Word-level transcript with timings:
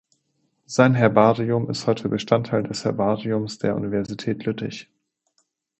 Sein 0.65 0.95
Herbarium 0.95 1.69
ist 1.69 1.85
heute 1.85 2.09
Bestandteil 2.09 2.63
des 2.63 2.85
Herbariums 2.85 3.59
der 3.59 3.75
Universität 3.75 4.45
Lüttich. 4.45 4.89